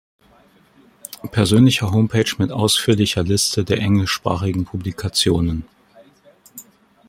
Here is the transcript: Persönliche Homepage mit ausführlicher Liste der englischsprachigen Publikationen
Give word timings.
Persönliche 1.31 1.91
Homepage 1.91 2.33
mit 2.39 2.51
ausführlicher 2.51 3.21
Liste 3.21 3.63
der 3.63 3.77
englischsprachigen 3.77 4.65
Publikationen 4.65 5.67